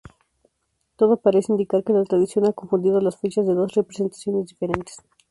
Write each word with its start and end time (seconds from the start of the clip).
Todo 0.95 1.17
parece 1.21 1.51
indicar 1.51 1.83
que 1.83 1.93
la 1.93 2.03
tradición 2.03 2.47
ha 2.47 2.53
confundido 2.53 2.99
las 3.01 3.19
fechas 3.19 3.45
de 3.45 3.53
dos 3.53 3.75
representaciones 3.75 4.47
diferentes. 4.47 4.95